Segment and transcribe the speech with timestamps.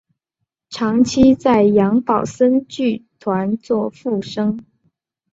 [0.71, 4.65] 长期在杨宝森剧团做副生。